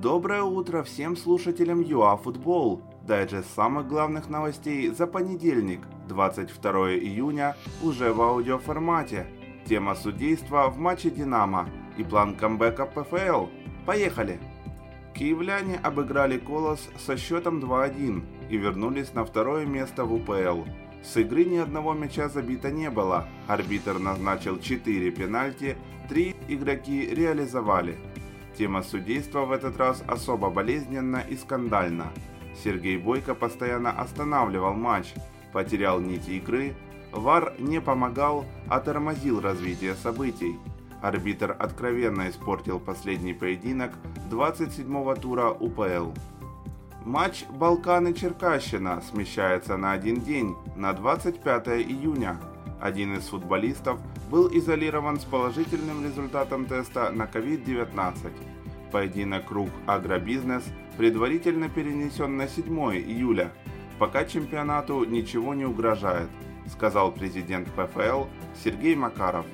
Доброе 0.00 0.44
утро 0.44 0.82
всем 0.82 1.14
слушателям 1.14 1.82
ЮАФутбол. 1.82 2.80
Дайджест 3.06 3.54
самых 3.54 3.86
главных 3.86 4.30
новостей 4.30 4.88
за 4.88 5.06
понедельник, 5.06 5.80
22 6.08 6.94
июня, 6.94 7.54
уже 7.82 8.10
в 8.14 8.22
аудиоформате. 8.22 9.26
Тема 9.66 9.94
судейства 9.94 10.70
в 10.70 10.78
матче 10.78 11.10
«Динамо» 11.10 11.68
и 11.98 12.02
план 12.02 12.34
камбэка 12.34 12.86
ПФЛ. 12.86 13.48
Поехали! 13.84 14.40
Киевляне 15.14 15.78
обыграли 15.82 16.38
Колос 16.38 16.88
со 16.96 17.18
счетом 17.18 17.60
2-1 17.60 18.22
и 18.48 18.56
вернулись 18.56 19.12
на 19.12 19.26
второе 19.26 19.66
место 19.66 20.06
в 20.06 20.14
УПЛ. 20.14 20.64
С 21.02 21.18
игры 21.18 21.44
ни 21.44 21.58
одного 21.58 21.92
мяча 21.92 22.30
забито 22.30 22.70
не 22.70 22.88
было. 22.88 23.28
Арбитр 23.48 23.98
назначил 23.98 24.58
4 24.58 25.10
пенальти, 25.10 25.76
3 26.08 26.36
игроки 26.48 27.06
реализовали. 27.14 27.98
Тема 28.56 28.82
судейства 28.82 29.44
в 29.44 29.52
этот 29.52 29.76
раз 29.76 30.02
особо 30.06 30.50
болезненна 30.50 31.24
и 31.28 31.36
скандальна. 31.36 32.06
Сергей 32.62 32.96
Бойко 32.98 33.34
постоянно 33.34 33.90
останавливал 33.90 34.74
матч, 34.74 35.14
потерял 35.52 36.00
нити 36.00 36.30
игры, 36.32 36.74
ВАР 37.12 37.54
не 37.58 37.80
помогал, 37.80 38.44
а 38.68 38.80
тормозил 38.80 39.40
развитие 39.40 39.94
событий. 39.94 40.58
Арбитр 41.02 41.56
откровенно 41.58 42.28
испортил 42.28 42.78
последний 42.78 43.32
поединок 43.32 43.92
27-го 44.30 45.14
тура 45.16 45.50
УПЛ. 45.50 46.12
Матч 47.04 47.44
Балканы-Черкащина 47.48 49.02
смещается 49.02 49.78
на 49.78 49.92
один 49.92 50.20
день, 50.20 50.54
на 50.76 50.92
25 50.92 51.68
июня. 51.68 52.38
Один 52.80 53.14
из 53.14 53.24
футболистов 53.24 54.00
был 54.30 54.48
изолирован 54.50 55.20
с 55.20 55.24
положительным 55.24 56.02
результатом 56.02 56.64
теста 56.64 57.10
на 57.10 57.24
COVID-19. 57.24 58.32
Поединок 58.90 59.46
круг 59.46 59.68
«Агробизнес» 59.86 60.64
предварительно 60.96 61.68
перенесен 61.68 62.38
на 62.38 62.48
7 62.48 62.66
июля, 62.94 63.52
пока 63.98 64.24
чемпионату 64.24 65.04
ничего 65.04 65.52
не 65.52 65.66
угрожает, 65.66 66.30
сказал 66.68 67.12
президент 67.12 67.68
ПФЛ 67.72 68.24
Сергей 68.64 68.94
Макаров. 68.94 69.44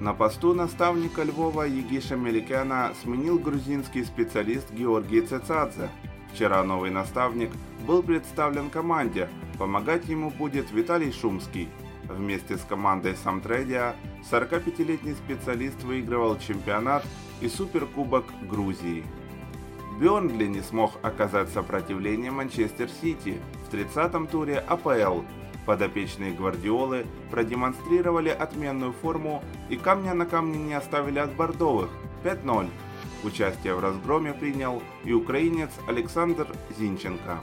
На 0.00 0.12
посту 0.12 0.54
наставника 0.54 1.22
Львова 1.22 1.62
Егиша 1.62 2.16
Меликяна 2.16 2.92
сменил 3.02 3.38
грузинский 3.38 4.04
специалист 4.04 4.72
Георгий 4.72 5.20
Цецадзе. 5.20 5.88
Вчера 6.32 6.62
новый 6.64 6.90
наставник 6.90 7.50
был 7.86 8.02
представлен 8.02 8.70
команде, 8.70 9.28
помогать 9.58 10.08
ему 10.08 10.30
будет 10.30 10.70
Виталий 10.72 11.12
Шумский. 11.12 11.68
Вместе 12.08 12.56
с 12.56 12.62
командой 12.62 13.14
Самтредия 13.16 13.94
45-летний 14.30 15.12
специалист 15.12 15.82
выигрывал 15.82 16.38
чемпионат 16.38 17.04
и 17.40 17.48
суперкубок 17.48 18.24
Грузии. 18.48 19.04
Бернли 20.00 20.46
не 20.46 20.62
смог 20.62 20.92
оказать 21.02 21.50
сопротивление 21.50 22.30
Манчестер 22.30 22.88
Сити 22.88 23.38
в 23.66 23.74
30-м 23.74 24.26
туре 24.26 24.58
АПЛ. 24.58 25.22
Подопечные 25.66 26.32
Гвардиолы 26.32 27.04
продемонстрировали 27.30 28.30
отменную 28.30 28.92
форму 28.92 29.42
и 29.68 29.76
камня 29.76 30.14
на 30.14 30.24
камне 30.24 30.58
не 30.58 30.74
оставили 30.74 31.18
от 31.18 31.34
бордовых 31.34 31.90
5-0. 32.24 32.70
Участие 33.24 33.74
в 33.74 33.80
разгроме 33.80 34.32
принял 34.32 34.82
и 35.04 35.12
украинец 35.12 35.70
Александр 35.86 36.46
Зинченко. 36.78 37.40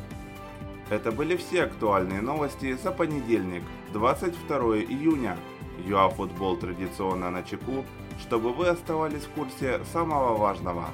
Это 0.90 1.12
были 1.12 1.36
все 1.36 1.64
актуальные 1.64 2.22
новости 2.22 2.78
за 2.84 2.92
понедельник, 2.92 3.64
22 3.94 4.58
июня. 4.78 5.38
ЮАФутбол 5.88 6.58
традиционно 6.58 7.30
на 7.32 7.44
чеку, 7.44 7.84
чтобы 8.20 8.54
вы 8.54 8.68
оставались 8.68 9.24
в 9.24 9.30
курсе 9.30 9.84
самого 9.92 10.38
важного. 10.38 10.86